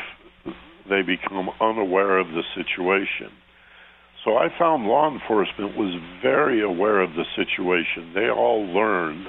[0.89, 3.31] they become unaware of the situation.
[4.25, 8.13] So I found law enforcement was very aware of the situation.
[8.15, 9.27] They all learned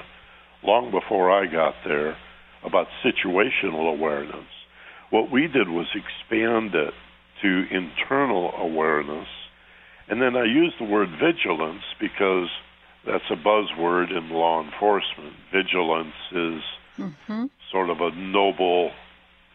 [0.64, 2.16] long before I got there
[2.64, 4.46] about situational awareness.
[5.10, 6.94] What we did was expand it
[7.42, 9.28] to internal awareness.
[10.08, 12.48] And then I use the word vigilance because
[13.06, 15.34] that's a buzzword in law enforcement.
[15.52, 16.62] Vigilance is
[16.98, 17.44] Mm-hmm.
[17.70, 18.90] sort of a noble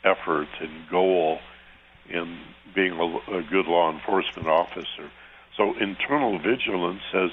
[0.05, 1.39] effort and goal
[2.09, 2.39] in
[2.73, 5.11] being a, a good law enforcement officer.
[5.57, 7.31] So internal vigilance says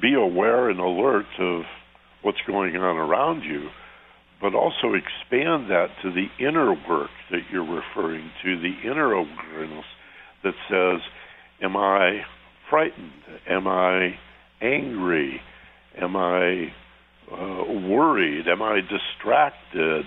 [0.00, 1.62] be aware and alert of
[2.22, 3.68] what's going on around you,
[4.46, 9.84] but also expand that to the inner work that you're referring to, the inner awareness
[10.44, 11.00] that says,
[11.60, 12.20] Am I
[12.70, 13.10] frightened?
[13.50, 14.10] Am I
[14.62, 15.40] angry?
[16.00, 16.72] Am I
[17.32, 18.46] uh, worried?
[18.46, 20.04] Am I distracted?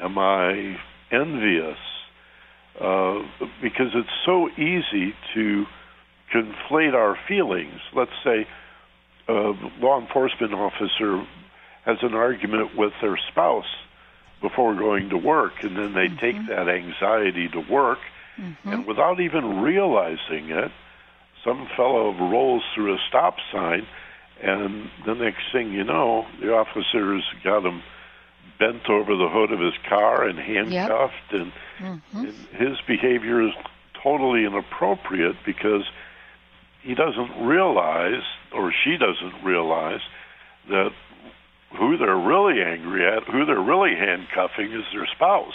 [0.00, 0.76] Am I
[1.12, 1.76] envious?
[2.80, 3.18] Uh,
[3.60, 5.64] because it's so easy to
[6.34, 7.80] conflate our feelings.
[7.94, 8.46] Let's say
[9.28, 11.26] a law enforcement officer
[11.84, 13.66] has an argument with their spouse
[14.40, 16.48] before going to work, and then they take mm-hmm.
[16.48, 17.98] that anxiety to work,
[18.38, 18.68] mm-hmm.
[18.68, 20.70] and without even realizing it,
[21.44, 23.86] some fellow rolls through a stop sign,
[24.42, 27.82] and the next thing you know, the officer's got him
[28.58, 32.18] bent over the hood of his car and handcuffed, and, mm-hmm.
[32.18, 33.54] and his behavior is
[34.02, 35.84] totally inappropriate because
[36.82, 38.22] he doesn't realize,
[38.52, 40.00] or she doesn't realize,
[40.68, 40.90] that
[41.78, 45.54] who they're really angry at, who they're really handcuffing, is their spouse.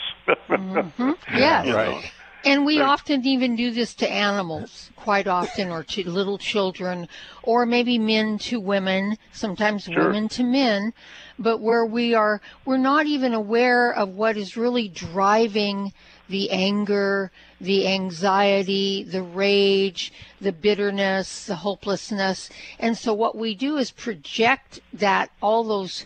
[0.49, 1.11] Mm-hmm.
[1.37, 1.65] Yes.
[1.65, 1.77] You know?
[1.77, 2.11] Right.
[2.45, 7.09] And we often even do this to animals, quite often, or to little children,
[7.43, 10.05] or maybe men to women, sometimes Sure.
[10.05, 10.93] women to men,
[11.37, 15.91] but where we are, we're not even aware of what is really driving
[16.29, 22.49] the anger, the anxiety, the rage, the bitterness, the hopelessness.
[22.79, 26.05] And so what we do is project that, all those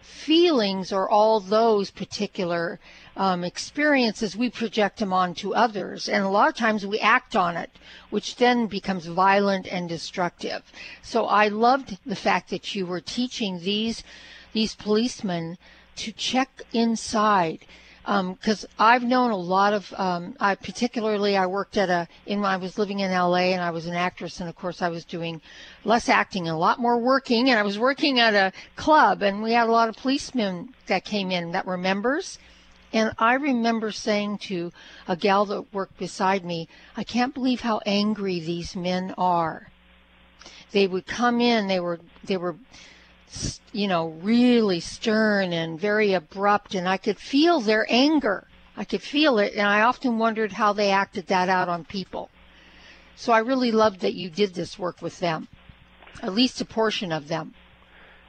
[0.00, 2.78] feelings or all those particular
[3.16, 6.08] um, experiences, we project them onto others.
[6.08, 7.70] And a lot of times we act on it,
[8.10, 10.62] which then becomes violent and destructive.
[11.02, 14.04] So I loved the fact that you were teaching these,
[14.52, 15.58] these policemen
[15.96, 17.66] to check inside.
[18.08, 22.56] Because I've known a lot of, um, I particularly I worked at a, in I
[22.56, 25.42] was living in LA and I was an actress and of course I was doing
[25.84, 29.42] less acting and a lot more working and I was working at a club and
[29.42, 32.38] we had a lot of policemen that came in that were members
[32.92, 34.72] and I remember saying to
[35.06, 39.68] a gal that worked beside me, I can't believe how angry these men are.
[40.72, 42.56] They would come in, they were, they were,
[43.72, 48.46] you know, really stern and very abrupt, and I could feel their anger.
[48.76, 52.30] I could feel it, and I often wondered how they acted that out on people.
[53.16, 55.48] So I really loved that you did this work with them,
[56.22, 57.54] at least a portion of them.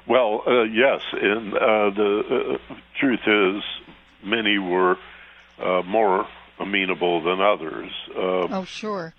[0.08, 3.64] Well, uh, yes, and uh, the uh, truth is,
[4.24, 4.98] many were
[5.64, 6.28] uh, more
[6.60, 7.92] amenable than others.
[8.16, 9.14] Uh, Oh, sure.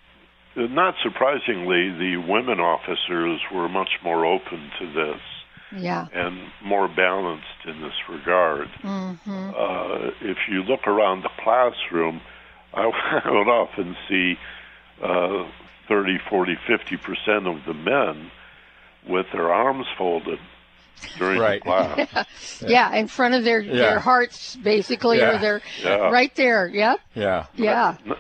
[0.56, 5.20] not surprisingly, the women officers were much more open to this
[5.76, 6.06] Yeah.
[6.12, 8.68] and more balanced in this regard.
[8.82, 9.16] hmm
[9.50, 12.20] Uh, if you look around the classroom,
[12.74, 12.82] I,
[13.24, 14.36] I would often see
[15.02, 15.48] uh,
[15.88, 18.30] 30, 40, 50 percent of the men
[19.08, 20.38] with their arms folded
[21.18, 21.62] during Right.
[21.64, 22.26] the class.
[22.66, 23.72] Yeah, in front of their Yeah.
[23.74, 26.10] their hearts, basically, or their Yeah.
[26.10, 26.68] right there.
[26.68, 27.46] Yeah, Yeah.
[27.56, 27.96] yeah.
[28.06, 28.14] N-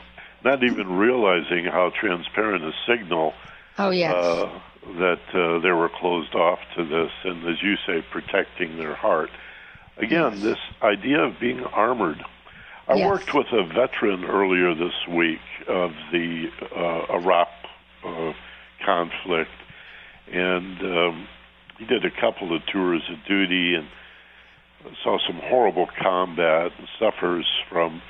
[0.44, 3.34] Not even realizing how transparent a signal
[3.78, 4.12] Oh yes.
[4.14, 8.94] uh, that uh, they were closed off to this, and as you say, protecting their
[8.94, 9.30] heart.
[9.98, 10.42] Again, Yes.
[10.42, 12.24] this idea of being armored.
[12.88, 13.06] I Yes.
[13.08, 17.48] worked with a veteran earlier this week of the uh, Iraq
[18.04, 18.32] uh,
[18.84, 19.50] conflict,
[20.32, 21.28] and um,
[21.78, 23.86] he did a couple of tours of duty, and
[25.04, 28.00] saw some horrible combat and suffers from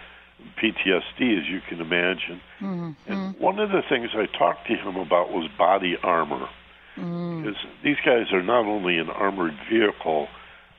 [0.56, 2.40] PTSD, as you can imagine.
[2.60, 3.12] Mm-hmm.
[3.12, 6.48] And one of the things I talked to him about was body armor.
[6.96, 7.42] Mm.
[7.42, 10.28] Because these guys are not only an armored vehicle,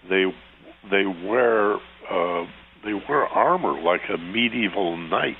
[0.10, 0.26] they
[0.90, 1.76] they wear
[2.10, 2.46] uh,
[2.84, 5.38] they wear armor like a medieval knight.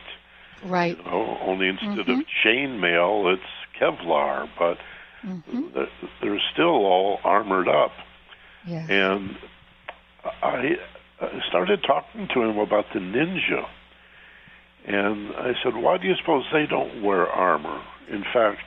[0.64, 0.98] Right.
[0.98, 2.20] You know, only instead Mhm.
[2.20, 3.44] of chainmail, it's
[3.80, 4.78] Kevlar, but
[5.26, 5.74] Mhm.
[5.74, 5.90] they're,
[6.22, 7.92] they're still all armored up.
[8.66, 8.90] Yes.
[8.90, 9.38] And
[10.44, 10.78] I
[11.20, 13.68] I started talking to him about the ninja.
[14.86, 17.82] And I said, why do you suppose they don't wear armor?
[18.10, 18.62] In fact,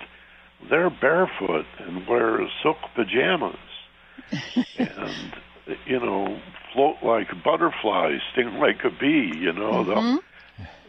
[0.70, 3.56] they're barefoot and wear silk pajamas.
[4.78, 5.34] and,
[5.86, 6.38] you know,
[6.72, 9.84] float like butterflies, sting like a bee, you know.
[9.84, 10.18] Mhm.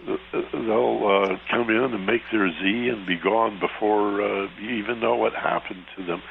[0.05, 0.17] They'll,
[0.51, 4.99] they'll uh, come in and make their Z and be gone before uh, you even
[4.99, 6.21] know what happened to them.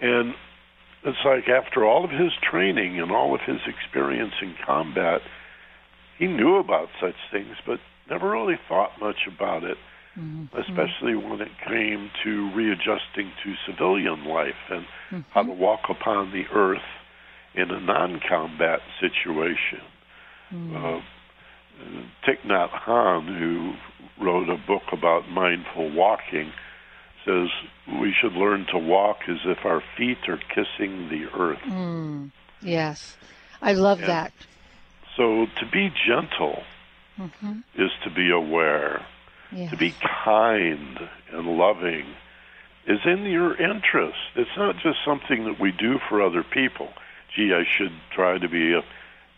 [0.00, 0.34] And
[1.04, 5.22] it's like after all of his training and all of his experience in combat,
[6.18, 9.78] he knew about such things, but never really thought much about it,
[10.52, 16.44] especially when it came to readjusting to civilian life and how to walk upon the
[16.54, 16.82] earth
[17.54, 19.80] in a non-combat situation.
[20.52, 21.00] Uh,
[22.26, 23.74] Thich Nhat Hanh, who
[24.24, 26.52] wrote a book about mindful walking,
[27.24, 27.48] says
[28.00, 31.58] we should learn to walk as if our feet are kissing the earth.
[31.66, 32.30] Mm.
[32.60, 33.16] Yes.
[33.60, 34.06] I love Yeah.
[34.06, 34.32] that.
[35.16, 36.64] So to be gentle
[37.18, 37.64] Mhm.
[37.74, 39.04] is to be aware.
[39.52, 39.70] Yes.
[39.70, 39.94] To be
[40.24, 40.98] kind
[41.32, 42.04] and loving
[42.86, 44.18] is in your interest.
[44.36, 46.88] It's not just something that we do for other people.
[47.36, 48.82] Gee, I should try to be a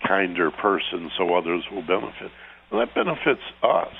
[0.06, 2.30] kinder person so others will benefit.
[2.70, 3.94] Well, that benefits us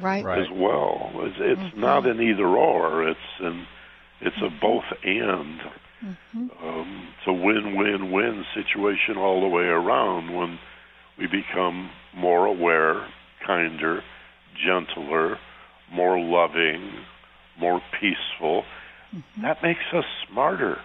[0.00, 0.24] right.
[0.24, 0.38] Right.
[0.40, 1.10] as well.
[1.14, 1.78] It's, it's Mhm.
[1.78, 3.08] not an either or.
[3.08, 3.66] It's an
[4.20, 5.60] it's a both and.
[6.04, 6.50] Mhm.
[6.62, 10.58] Um, it's a win-win-win situation all the way around when
[11.16, 13.06] we become more aware,
[13.46, 14.02] kinder,
[14.56, 15.38] gentler,
[15.92, 16.92] more loving,
[17.58, 18.64] more peaceful.
[19.42, 20.78] That makes us smarter.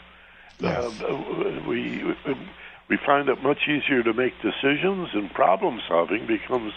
[0.59, 1.01] Yes.
[1.01, 2.15] Uh, we
[2.89, 6.73] we find it much easier to make decisions, and problem solving becomes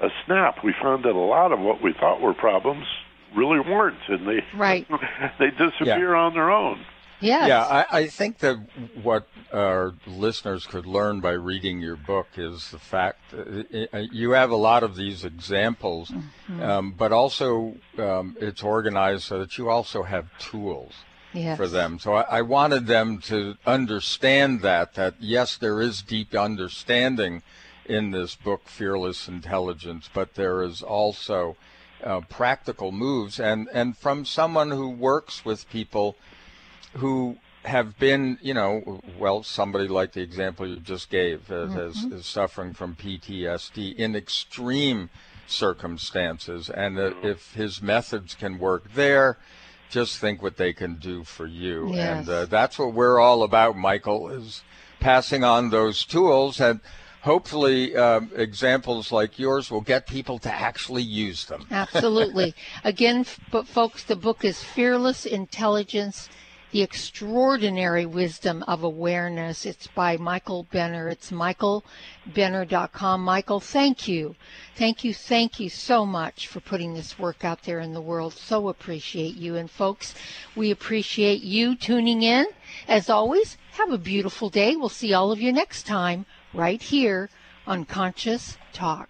[0.00, 0.62] a snap.
[0.62, 2.86] We found that a lot of what we thought were problems
[3.34, 4.86] really weren't, and they Right.
[5.38, 6.84] they disappear on their own.
[7.20, 7.48] Yes.
[7.48, 8.58] Yeah, I, I think that
[9.02, 14.32] what our listeners could learn by reading your book is the fact that uh, you
[14.32, 16.12] have a lot of these examples,
[16.60, 20.92] um, but also um, it's organized so that you also have tools
[21.32, 21.56] yes.
[21.56, 21.98] for them.
[21.98, 27.42] So I, I wanted them to understand that, that yes, there is deep understanding
[27.86, 31.56] in this book, Fearless Intelligence, but there is also
[32.04, 33.40] uh, practical moves.
[33.40, 36.16] And, and from someone who works with people
[36.96, 42.04] who have been, you know, well, somebody like the example you just gave uh, has,
[42.04, 45.10] is suffering from PTSD in extreme
[45.46, 46.70] circumstances.
[46.70, 49.38] And uh, if his methods can work there,
[49.90, 51.92] just think what they can do for you.
[51.92, 52.18] Yes.
[52.18, 54.62] And uh, that's what we're all about, Michael, is
[55.00, 56.60] passing on those tools.
[56.60, 56.80] And
[57.22, 61.66] hopefully, um, examples like yours will get people to actually use them.
[61.70, 62.54] Absolutely.
[62.84, 66.28] Again, f- but folks, the book is Fearless Intelligence
[66.76, 69.64] The Extraordinary Wisdom of Awareness.
[69.64, 71.08] It's by Michael Benner.
[71.08, 73.22] It's michaelbenner.com.
[73.22, 74.36] Michael, thank you.
[74.74, 78.34] Thank you, thank you so much for putting this work out there in the world.
[78.34, 79.56] So appreciate you.
[79.56, 80.14] And folks,
[80.54, 82.44] we appreciate you tuning in.
[82.86, 84.76] As always, have a beautiful day.
[84.76, 87.30] We'll see all of you next time right here
[87.66, 89.08] on Conscious Talk.